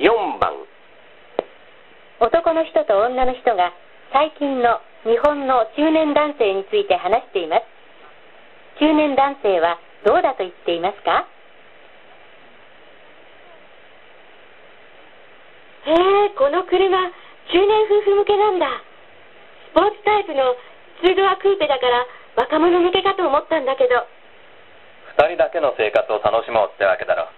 [0.00, 0.08] 4
[0.40, 0.56] 番
[2.24, 3.76] 男の人と女の人が
[4.16, 7.68] 最近の日本の中年男性について話しています。
[8.80, 9.76] 中年男性は
[10.08, 11.28] どうだと言っていますか？
[15.84, 16.80] へえ、この車、
[17.52, 18.68] 中年夫婦向けなんだ。
[19.68, 20.56] スポーツタイプの
[21.04, 22.06] 2ドアクーペだから
[22.36, 24.08] 若者向けかと思ったんだけど。
[25.20, 27.28] 二人だけの生活を楽しもうってわけだろ。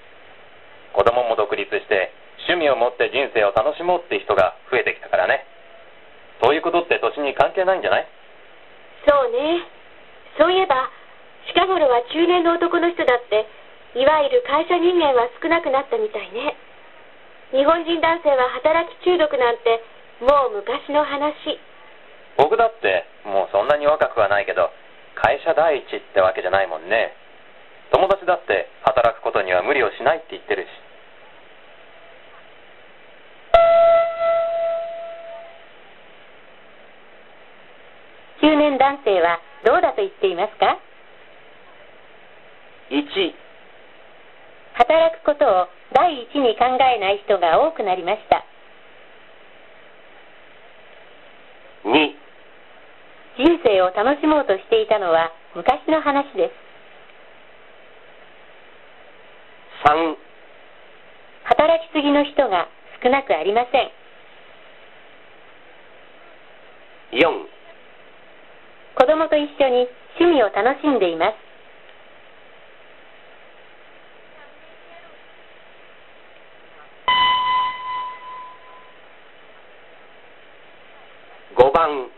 [0.94, 2.12] 子供も独立して
[2.48, 5.46] 趣味を持って人生を楽しもうって人が増えてきたからね。
[6.42, 8.06] そういうことって年に関係ないんじゃない？
[9.06, 9.62] そうね。
[10.38, 10.90] そういえば、
[11.46, 13.46] 近頃は中年の男の人だって、
[13.94, 16.56] いわゆる会社人間は少なくなったみたいね。
[17.52, 19.84] 日本人男性は働き中毒なんて、
[20.24, 21.60] もう昔の話。
[22.38, 24.70] 僕だってもうそんなに若くはないけど、
[25.14, 27.12] 会社第一ってわけじゃないもんね。
[27.92, 30.68] 友達だって働くことには無理をしないって言ってるし。
[38.40, 40.78] 中年男性はどうだと言っていますか
[42.90, 43.02] ？1
[44.74, 48.44] 働くことを第一に考えない人が多くなりました。
[51.84, 52.14] 2
[53.38, 56.54] 人生を楽しもうとしていたのは昔の話です。
[59.88, 60.16] 3
[61.44, 62.68] 働きすぎの人が
[63.02, 63.90] 少なくありません。
[67.12, 67.46] 4
[68.94, 69.88] 子供と一緒に
[70.20, 71.34] 趣味を楽しんでいます。
[81.56, 82.08] 5番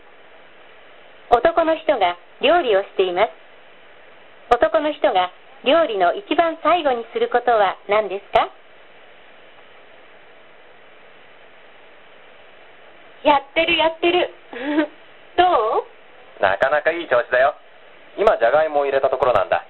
[1.31, 3.31] 男の人が料理をしています。
[4.53, 5.31] 男の人が
[5.65, 8.49] 料理の一番最後にすることは何ですか？
[13.25, 14.29] やってるやってる。
[15.35, 16.43] どう？
[16.43, 17.55] なかなかいい調子だよ。
[18.17, 19.65] 今、じゃがいもを入れたところなんだ。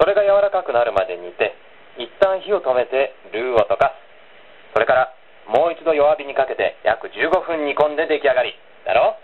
[0.00, 1.54] それが柔らかくなるまで煮て、
[1.98, 3.92] 一旦火を止めてルーを溶か
[4.72, 4.72] す。
[4.72, 5.12] それから、
[5.46, 8.56] もう一度弱火にかけて約15分煮込んで出来上がり。
[8.86, 9.14] だろ？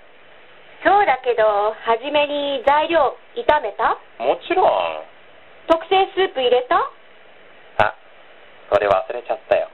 [0.85, 3.97] そうだけど、初めに材料炒めた？
[4.19, 5.03] もちろん。
[5.67, 6.77] 特製スープ入れた？
[7.79, 7.95] あ、
[8.71, 9.69] それ忘れちゃったよ。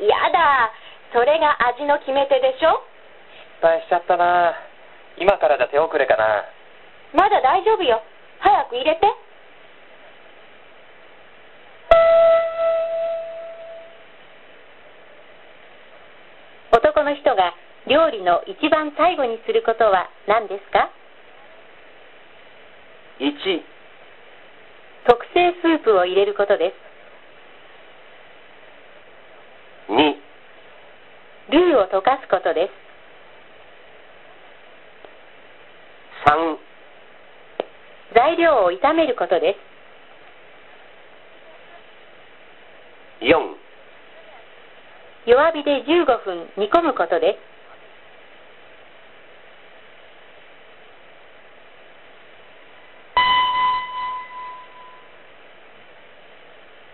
[0.00, 0.72] やだ。
[1.12, 2.80] それが味の決め手でしょ？
[2.80, 2.95] 失
[3.60, 4.54] 敗しちゃったな
[5.18, 6.44] 今からじゃ手遅れかな
[7.14, 8.02] まだ大丈夫よ。
[8.40, 9.00] 早く入れて。
[16.72, 17.54] 男の人が
[17.86, 20.90] 料理の一番最後にすることは何ですか
[23.20, 23.32] ？1
[25.08, 26.74] 特製スープを入れることで
[29.88, 29.92] す。
[29.92, 30.16] 2
[31.52, 32.85] ルーを溶かすことです。
[36.26, 36.58] 3
[38.14, 39.54] 材料を炒めることで
[43.20, 43.24] す。
[43.24, 43.30] 4
[45.26, 47.38] 弱火で15分煮込むことです。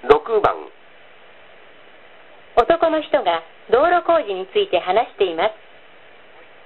[0.08, 0.54] 6番
[2.56, 5.54] 男の人が道路工事について話しています。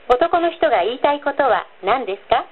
[0.08, 2.46] 男の人が言いたいことは何ですか？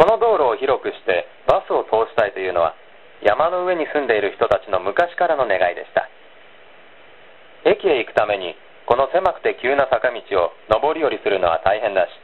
[0.00, 2.72] この道路を広くしてバスを通したいというのは
[3.20, 6.08] 山の上に住んでいる人たちの昔からの願いでした。
[7.68, 8.56] 駅へ行くために
[8.88, 12.16] この狭くて急な坂道を上り下りするのは大変だし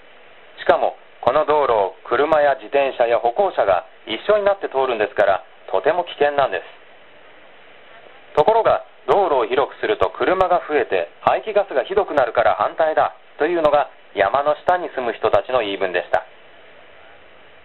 [0.57, 8.41] しかもこの道路を車や自転車や歩行者が一緒になって通るんですからとても危険なんです。
[8.41, 16.25] ところが道路を広くすると車が増えて排気ガスがひどくなるから反対だというのが山の下に住む人たちの言い分でした。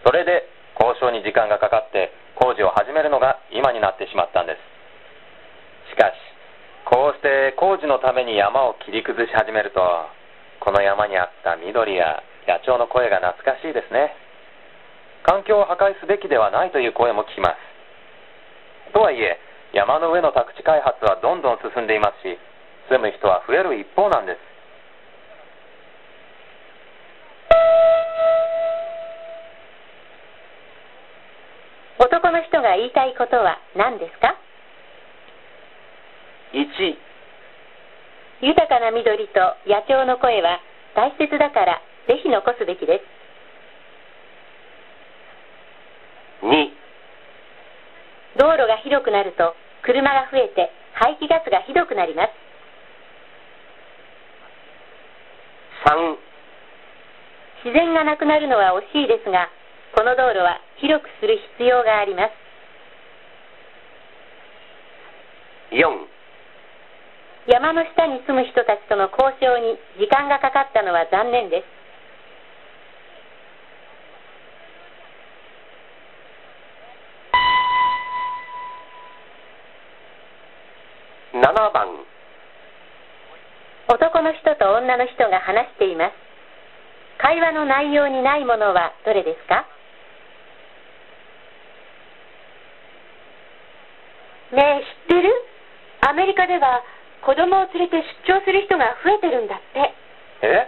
[0.03, 5.93] それで交渉に時間がかかって工事を始めるのが今になってしまったんです。
[5.93, 6.15] しかし
[6.89, 9.81] こうして工事のために山を切り崩し始めると
[10.59, 14.13] この山にあった緑や野鳥の声が懐かしいですね。
[15.23, 18.93] 環境を破壊すべきではないという声も聞きます。
[18.93, 19.37] とはいえ
[19.73, 22.37] 山の上の宅地開発はどんどん進んでいますし
[22.89, 24.50] 住む人は増える一方なんです。
[32.71, 34.39] が言いたいことは何ですか
[36.55, 36.63] ？1
[38.47, 40.59] 豊かな緑と野鳥の声は
[40.95, 43.03] 大切だからぜひ残すべきです。
[46.47, 46.71] 2
[48.39, 49.53] 道路が広くなると
[49.83, 52.31] 車が増えて排気ガスがひどくなります。
[55.85, 56.15] 3、
[57.65, 59.49] 自然がなくなるのは惜しいですが、
[59.93, 62.40] この道路は広くする必要があります。
[65.71, 65.87] 4、
[67.47, 71.65] 山の下に住む人たちとの交渉に時間がかかったのは残念です。
[81.33, 81.87] 7番、
[83.87, 86.13] 男の人と女の人が話しています。
[87.17, 89.65] 会話の内容にないものはどれですか？
[94.51, 95.50] ねえ、知ってる？
[96.01, 96.83] アメリカでは
[97.25, 99.93] 子供を連れて出張する人が増えてるんだって。
[100.41, 100.67] え？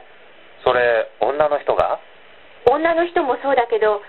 [0.63, 2.00] それ、女の人が？
[2.69, 4.01] 女の人もそうだけど、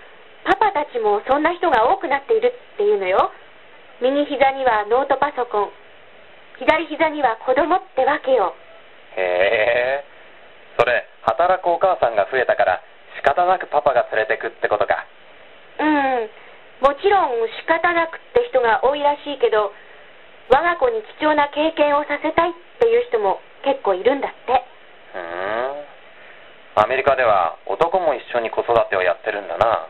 [0.45, 3.33] パパたちもそんな人が多くなっているっていうのよ。
[4.01, 5.71] 右膝にはノートパソコン、
[6.59, 8.55] 左膝には子供ってわけよ。
[9.17, 10.05] へえ。
[10.79, 12.83] それ、働くお母さんが増えたから、
[13.17, 15.07] 仕方なくパパが連れてくってことか。
[15.81, 16.31] うん、
[16.83, 19.73] もちろん仕方なくって人が多いらしいけど、
[20.51, 24.65] 我が子に貴重な経験をさせたいっていう人も結構いるんだって。
[25.13, 26.85] ふーん。
[26.85, 29.89] アメリカでは男も一緒に子育てをやってるんだな。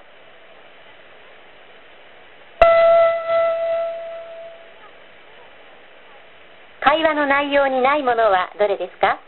[6.81, 9.19] 会話の内容にないものはどれですか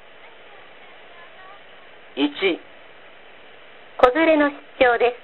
[2.16, 2.28] ？1、
[3.98, 5.16] 子連れの出張で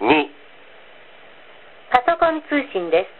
[0.00, 0.04] す。
[0.04, 0.39] 2、
[1.90, 3.10] パソコン通信です。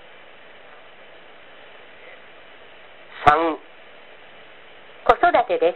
[3.29, 3.57] 3、
[5.05, 5.75] 子育てで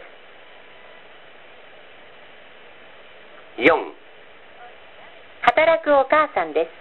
[3.57, 3.61] す。
[3.61, 3.67] 4、
[5.41, 6.71] 働くお母さんです。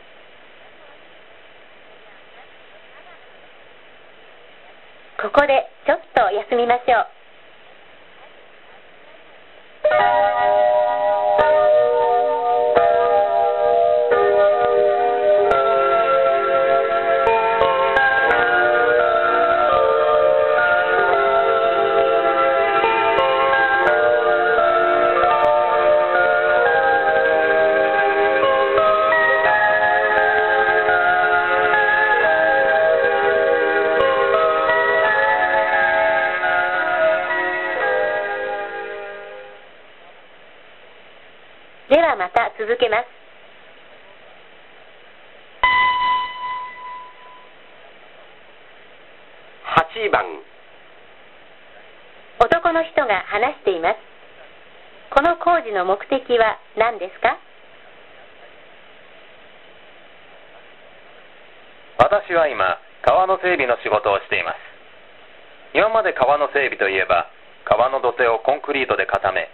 [5.20, 7.14] ここでちょっと休みましょう。
[41.88, 43.06] ではまた続けます。
[50.00, 50.24] 8番、
[52.40, 53.96] 男の人が話しています。
[55.14, 57.38] この工事の目的は何ですか？
[61.98, 64.56] 私は今、川の整備の仕事をしています。
[65.74, 67.28] 今まで川の整備といえば、
[67.66, 69.50] 川の土手をコンクリートで固め、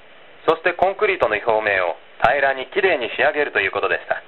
[0.47, 4.23] そしてコンクリートの表面を平らにきれいに仕上げるということでした。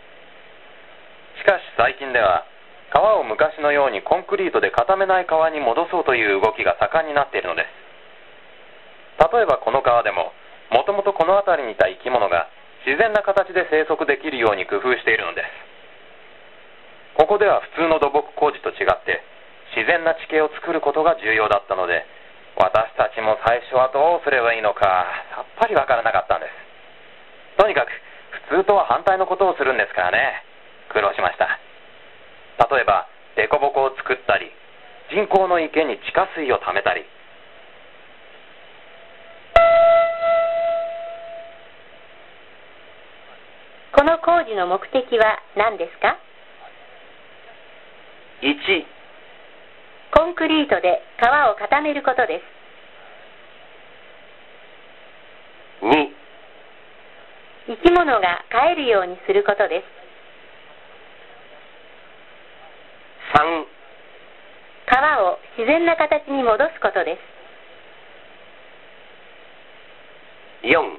[1.41, 2.45] しかし最近では、
[2.91, 9.27] 川を昔のようにコンクリートで固めない川に戻そうという動きが盛んになっているのです。
[9.33, 10.33] 例えばこの川でも、
[10.71, 12.49] もともとこの辺りにいた生き物が
[12.85, 15.73] 自然な形で生息できるように工夫しているのです。
[17.15, 19.21] ここでは普通の土木工事と違って
[19.77, 22.05] 自然な地形を作ることが重要だったので
[22.57, 26.62] 私たちも最初はどうすればいいのかさっぱりわからなかったんです
[27.63, 27.95] とにかく
[28.51, 30.43] 普通とは反対のことをするんですからね。
[30.91, 31.47] 苦労しました。
[32.75, 34.51] 例えば凸凹を作ったり
[35.15, 37.07] 人工の池に地下水を溜めたり。
[43.95, 46.19] この工事の目的は何ですか
[48.43, 48.59] ？1、
[50.19, 52.43] コンクリートで川を固めることで
[55.81, 55.87] す。
[55.87, 56.23] 2、
[57.73, 60.03] 生き物が飼えるようにすることです。
[63.39, 63.65] 3、
[64.87, 67.17] 川を自然な形に戻すことで
[70.63, 70.67] す。
[70.67, 70.99] 4、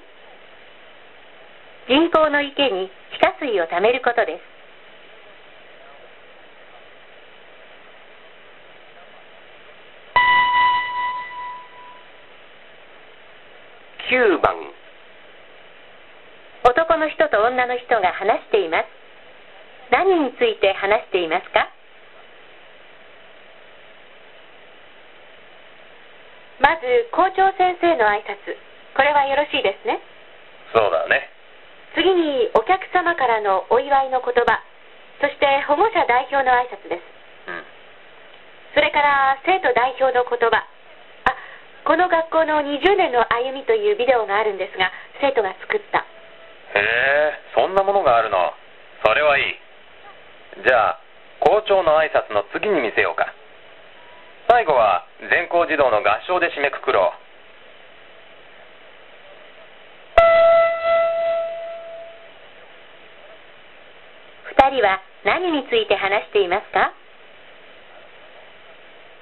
[1.90, 4.42] 人工の池に地下水を溜めることです。
[14.10, 14.63] 9番、
[17.54, 18.90] 女の人が話しています。
[19.94, 21.70] 何について話していますか？
[26.58, 28.58] まず、校長先生の挨拶。
[28.96, 30.02] これはよろしいですね。
[30.74, 31.30] そうだね
[31.94, 34.64] 次に、お客様からのお祝いの言葉。
[35.22, 37.06] そして保護者代表の挨拶です。
[37.48, 37.64] うん。
[38.74, 40.58] それから生徒代表の言葉。
[40.58, 40.66] あ、
[41.86, 44.90] この学校の20年の歩みというビデオがあるんですが、
[45.22, 46.06] 生徒が作った。
[46.76, 48.54] へえ、そんなものがあるの。
[49.06, 50.64] それはいい。
[50.66, 51.00] じゃあ、
[51.40, 53.34] 校長の挨拶の次に見せようか。
[54.50, 57.24] 最後は全校児童の合唱で締めくくろう。
[64.50, 66.94] 二人は何について話していますか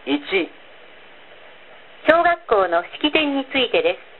[0.06, 0.20] ？1、
[2.10, 4.11] 小学校の式典についてです。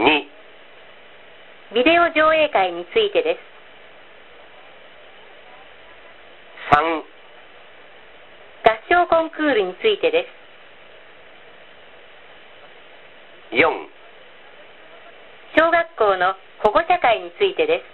[0.00, 0.04] 2、
[1.74, 3.40] ビデオ上映会についてです。
[6.74, 7.04] 3、
[8.64, 10.24] 合唱コンクールについてで
[13.52, 13.56] す。
[13.56, 13.60] 4、
[15.58, 17.84] 小学校の保護者会についてです。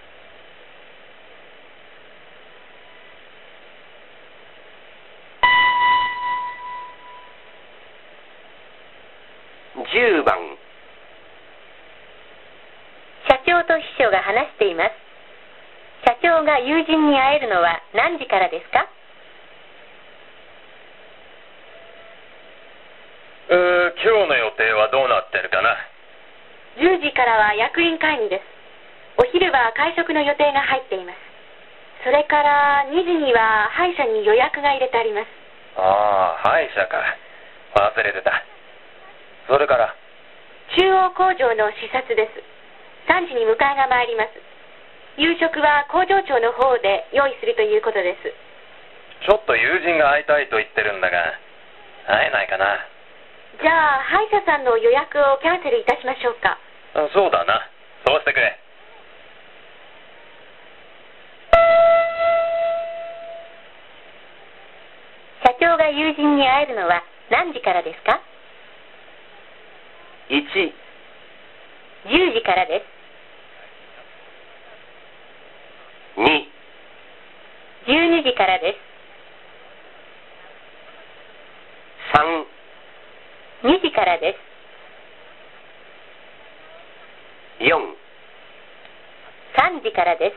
[9.92, 10.56] 10番、
[13.28, 14.92] 社長と秘書が話しています。
[16.04, 18.84] 社長が友人に会えるのは何時からですか？
[23.48, 25.72] うー、今日の予定はどうなってるかな
[26.76, 28.44] ？10時からは役員会議です。
[29.16, 31.16] お昼は会食の予定が入っています。
[32.04, 35.28] それから2時には歯医者に予約が入れてあります。
[35.80, 37.00] ああ、歯医者か。
[37.72, 38.44] 忘れてた。
[39.48, 39.94] それから、
[40.76, 42.55] 中央工場の視察です。
[43.06, 44.34] 3時に迎えが参ります。
[45.16, 48.34] 夕食は工場長の方で用意するということです。
[49.24, 51.38] ちょっと友人が会いたいと言ってるんだが、
[52.06, 52.84] 会えないかな。
[53.62, 56.58] じゃあ、歯医者さんの予約をキャンセルいたしましょうか。
[56.94, 57.70] あそうだな。
[58.06, 58.58] そうしてくれ。
[65.46, 68.20] 社長が友人に会えるのは何時からですか
[70.28, 70.42] ？1、
[72.10, 72.95] 10時からです。
[76.16, 76.24] 2、
[77.86, 78.78] 12時からです。
[83.62, 84.38] 3、2時からです。
[87.64, 87.68] 4、
[89.78, 90.36] 3時からです。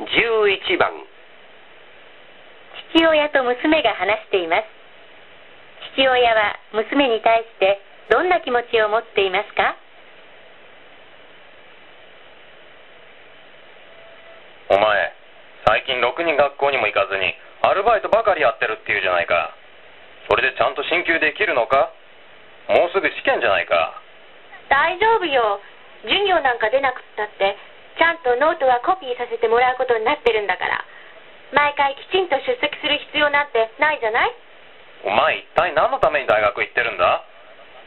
[0.00, 0.92] 11番、
[2.94, 4.81] 父親と娘が話しています。
[5.92, 9.76] 父親は娘に対してどんな気持ちを持っていますか？
[14.72, 15.12] お前、
[15.68, 19.52] 最近ろくに学校にも行かずに、アルバイトばかりやってるっていうじゃないか。
[20.30, 21.92] それでちゃんと進級できるのか？
[22.72, 24.00] もうすぐ試験じゃないか。
[24.72, 25.60] 大丈夫よ。
[26.08, 27.52] 授業なんか出なくったって、
[27.98, 30.80] ちゃんとノートはコピーさせてもらうことになってるんだから。
[31.52, 34.32] 毎回きちんと出席する必要なんてないじゃない？
[35.04, 37.24] お前一体何のために大学行ってるんだ？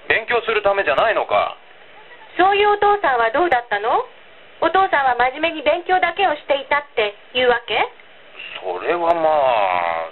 [0.07, 1.57] 勉強するためじゃないのか？
[2.37, 4.03] そういうお父さんはどうだったの？
[4.61, 7.79] お父さんは真面目に勉強だけをしていたっていうわけ？
[8.59, 10.11] それはま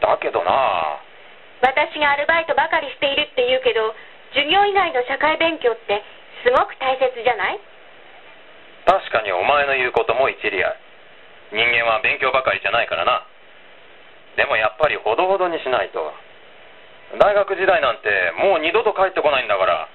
[0.00, 1.02] だけどな。
[1.60, 3.94] 私がアルバイトばかりしているって言うけど、
[4.30, 6.02] 授業以外の社会勉強って
[6.46, 7.58] すごく大切じゃない？
[8.86, 10.76] 確かにお前の言うことも一理ある。
[11.50, 13.26] 人間は勉強ばかりじゃないからな。
[14.36, 16.12] でもやっぱりほどほどにしないと。
[17.16, 18.10] 大学時代なんて
[18.44, 19.88] もう二度と帰ってこないんだから。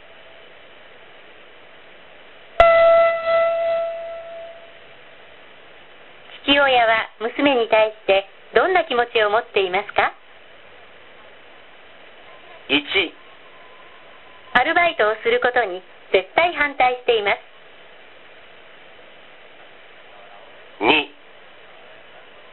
[6.44, 10.12] 父親は娘に対してどんな気持ちを持っていますか
[12.70, 12.82] ？1、
[14.60, 17.38] アルバイトをすることに絶対反対しています。
[20.84, 20.88] 2、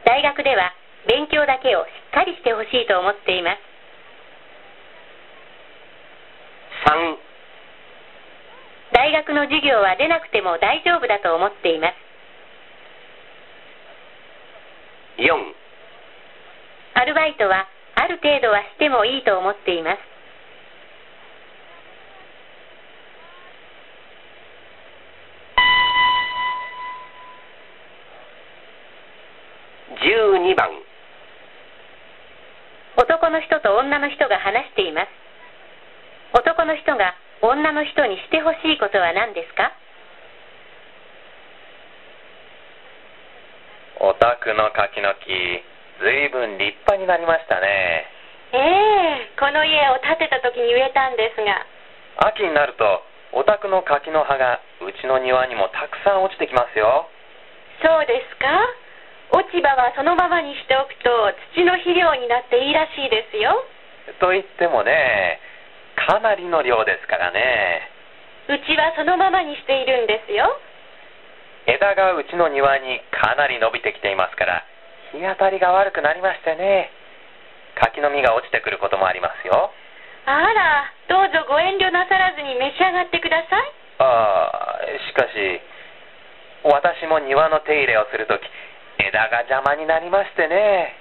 [0.05, 0.71] 大学では
[1.07, 3.70] 勉強だけをしっかりしてほしいと思っています。
[6.85, 7.17] 3、
[8.93, 11.93] 大学の授業は出なくても大丈夫だと思っています。
[15.21, 15.31] 4、
[16.95, 19.99] アルバイトはある程度はしてもいいと思っています。
[30.01, 30.69] 12番、
[32.97, 35.30] 男の人と女の人が話しています。
[36.33, 39.71] 男の人が女の人にしてほしいことは何ですか？
[43.99, 45.27] お宅の柿の木、
[46.01, 48.07] ずいぶん立派になりましたね。
[48.53, 51.67] ええこの家を建てた時に植えたんですが。
[52.31, 57.07] 秋になるとお宅の柿の葉がうちの庭にもたくさん落ちてきますよ
[57.81, 58.47] そうですか？
[59.31, 61.09] 落ち葉はそのままにしておくと
[61.55, 63.51] 土の肥料になっていいらしいですよ。
[64.19, 65.39] と言ってもね
[65.95, 67.89] かなりの量ですからね
[68.49, 70.49] うちはそのままにしているんですよ。
[71.67, 74.65] 枝がうちの庭にかなり伸びてきていますから
[75.13, 76.89] 日当たりが悪くなりましてね
[77.77, 79.69] 柿の実が落ちてくることもありますよ
[80.25, 83.73] あら、どうぞご遠慮なさらずに召し上がってください。
[83.97, 85.61] ああしかし
[86.65, 88.41] 私も庭の手入れをするとき
[89.01, 90.97] 枝が邪魔になりましてね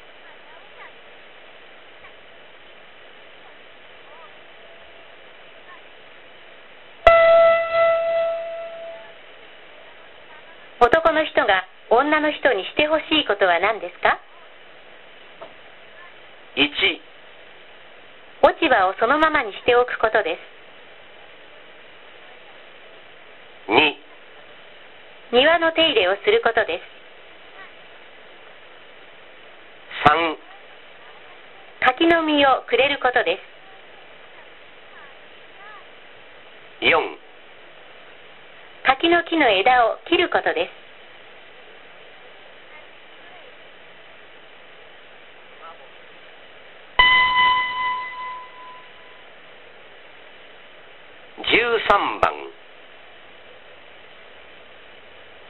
[10.81, 14.19] 男の人が女の人にしてほしいことは何ですか
[16.57, 16.71] ？1、
[18.43, 20.39] 落ち葉をそのままにしておくことで
[23.69, 23.71] す。
[23.71, 23.95] 2、
[25.37, 26.85] 庭の手入れをすることです。
[30.09, 30.39] 3、
[31.87, 33.43] 柿の実をくれることです。
[36.85, 37.19] 4、
[39.01, 40.77] 柿の木の枝を切ることです。
[51.49, 52.35] 13番、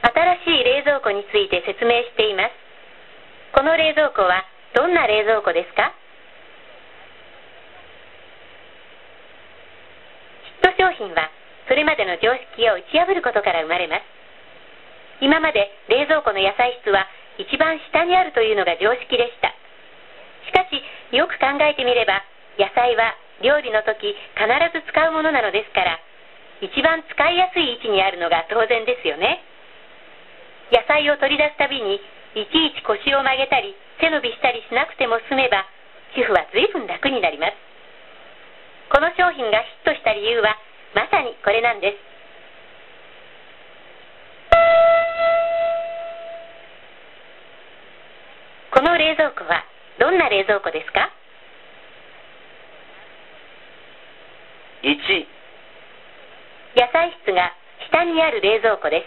[0.01, 2.51] 新しい冷蔵庫について説明しています。
[3.53, 5.91] この冷蔵庫はどんな冷蔵庫ですか？
[10.63, 11.29] ヒット商品は
[11.67, 14.03] それまでの常識を打ち破ることから生まれます。
[15.21, 17.05] 今まで冷蔵庫の野菜室は
[17.37, 19.53] 一番下にあるというのが常識でした。
[20.45, 20.81] しかし、
[21.15, 22.23] よく考えてみれば、
[22.57, 25.99] 野菜は料理の時必ず使うものなのですから、
[26.61, 29.41] 一番使いやすい位置にあるのが当然ですよね。
[30.71, 31.99] 野菜を取り出すたびに
[32.33, 35.67] いちいち腰を曲げたり背伸びしたりしなくても済めば
[36.15, 37.59] 主婦は随分楽になります
[38.87, 40.55] この商品がヒットした理由は
[40.93, 41.97] まさにこれなんです。
[48.73, 49.63] この冷蔵庫は
[49.99, 51.11] どんな冷蔵庫ですか
[54.83, 54.97] ？1、
[56.75, 57.53] 野菜室が
[57.87, 59.03] 下にある冷蔵庫で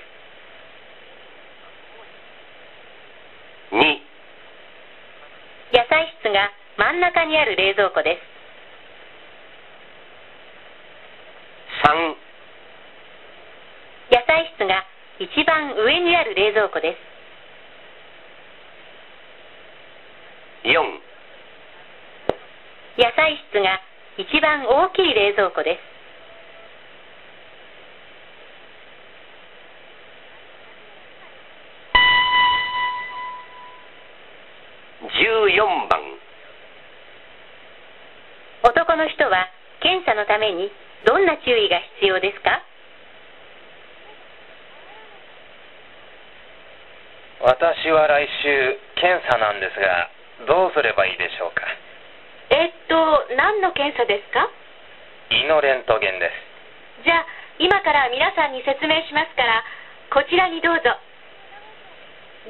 [3.73, 3.75] す。
[3.75, 3.79] 2、
[5.73, 8.34] 野菜室が真ん中にある冷蔵庫です
[11.85, 12.16] 3、
[14.11, 14.87] 野菜室が
[15.20, 16.97] 一番上にある冷蔵庫で
[20.64, 20.66] す。
[20.66, 20.81] 4、
[22.97, 23.81] 野菜室が
[24.16, 25.81] 一番大きい冷蔵庫です。
[35.05, 36.01] 14番、
[38.62, 39.51] 男の人は
[39.83, 40.73] 検査のために
[41.14, 42.59] どんな注意が必要ですか？
[47.38, 50.11] 私は来週検査なんですが
[50.50, 51.62] どうすればいいでしょうか？
[52.50, 54.50] えっと、何の検査ですか？
[55.31, 56.27] 胃のレントゲンで
[56.98, 57.27] すじゃあ、
[57.62, 59.62] 今から皆さんに説明しますから、
[60.11, 60.98] こちらにどうぞ。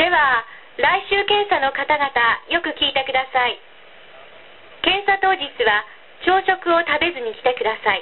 [0.00, 0.40] では、
[0.81, 2.09] 来週検査の方々、
[2.48, 3.61] よく聞いてください。
[4.81, 5.85] 検査当日は、
[6.24, 8.00] 朝食を食べずに来てください。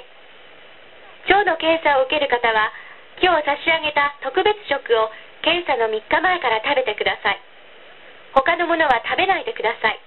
[1.29, 2.71] 腸の検査を受ける方は、
[3.21, 5.09] 今日差し上げた特別食を
[5.43, 7.39] 検査の3日前から食べてください。
[8.33, 9.99] 他のものは食べないでください。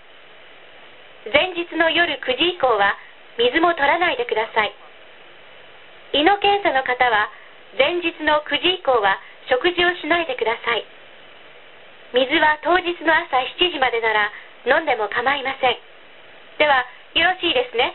[1.32, 2.96] 前日の夜9時以降は
[3.38, 4.72] 水も取らないでください。
[6.12, 7.30] 胃の検査の方は
[7.78, 10.84] 前日の9時以降は食事をしないでください。
[12.14, 14.32] 水は当日の朝7時までなら
[14.66, 15.76] 飲んでも構いません。
[16.58, 17.94] では、よろしいですね？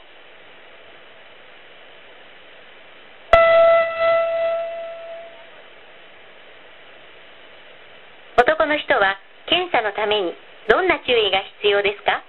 [8.37, 10.33] 男の人は検査のために
[10.69, 12.23] どんな注意が必要ですか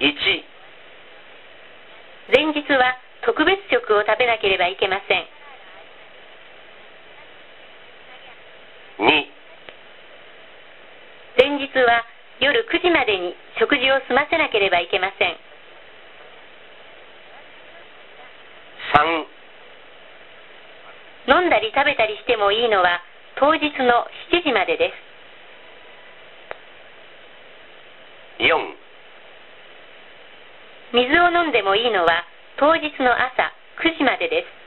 [0.00, 0.12] ？1、
[2.34, 5.24] 前日は特別食を食べなければいけません。
[8.98, 9.08] 2、
[11.38, 12.04] 前日は
[12.40, 15.51] 夜9時までに食事を済ませなければいけません
[18.92, 19.26] 3、
[21.40, 23.00] 飲んだり食べたりしてもいいのは
[23.36, 24.92] 当日の7時までで
[28.38, 28.44] す。
[28.44, 28.76] 4、
[30.92, 32.24] 水を飲んでもいいのは
[32.58, 34.62] 当日の朝9時までです。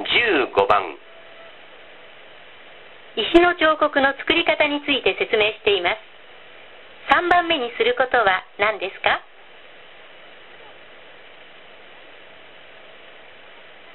[0.00, 0.96] 15番
[3.20, 6.00] 石の彫刻の作り方について説明しています。
[7.12, 9.20] 3番目にすることは何ですか？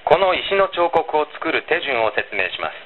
[0.06, 2.78] この石の彫刻を作る手順を説明します。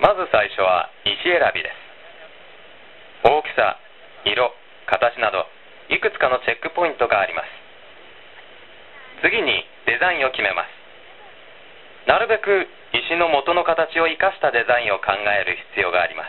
[0.00, 3.28] まず最初は石選びです。
[3.28, 3.76] 大きさ
[4.24, 4.54] 色
[4.88, 5.44] 形など
[5.92, 9.28] いくつかのチェックポイントがあります。
[9.28, 12.08] 次にデザインを決めます。
[12.08, 16.28] なるべく石の元の形を生かしたデザインを考える必要があります。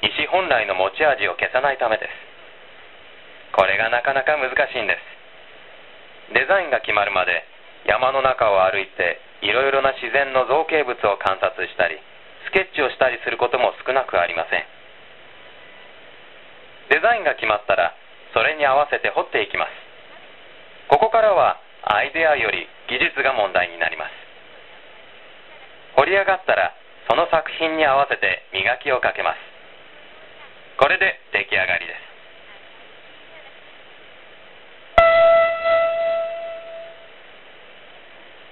[0.00, 2.10] 石本来の持ち味を消さないためです。
[3.52, 4.96] これがなかなか難しいんで
[6.30, 6.32] す。
[6.32, 7.44] デザインが決まるまで
[7.84, 11.96] 山の中を歩いていろいろな自然の造形物を観察したり
[12.48, 14.64] スケッチをしたりすることも少なくありません。
[16.88, 17.92] デザインが決まったら
[18.32, 19.72] それに合わせて彫っていきます。
[20.88, 24.27] ここからはアイデアより技術が問題になります。
[25.98, 26.70] 彫り上がったら
[27.10, 29.42] その作品に合わせて磨きをかけます。
[30.78, 31.92] これで出来上がりで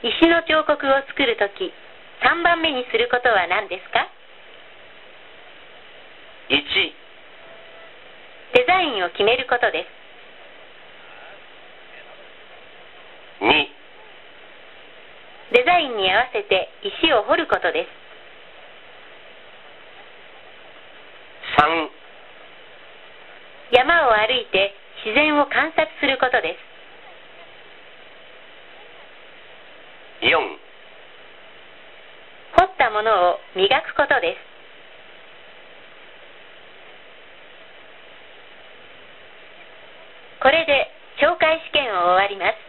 [0.03, 0.19] す。
[0.19, 1.71] 石の彫刻を作るとき
[2.27, 4.11] 3番目にすることは何ですか
[6.51, 6.59] ？1
[8.59, 9.87] デザインを決めることで
[13.39, 13.45] す。
[13.45, 13.86] 2
[15.53, 17.91] デザインに合わせて石を彫ることです。
[21.61, 21.89] 3
[23.73, 26.59] 山を歩いて自然を観察することで
[30.21, 30.27] す。
[30.27, 30.33] 4
[32.59, 34.57] 彫ったものを磨くことです。
[40.43, 42.65] これで懲戒試験を終わります